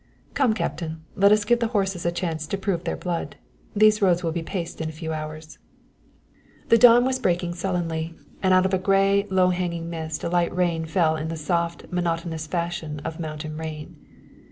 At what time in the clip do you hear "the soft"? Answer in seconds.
11.27-11.85